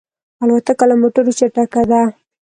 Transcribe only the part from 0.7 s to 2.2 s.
له موټرو چټکه ده.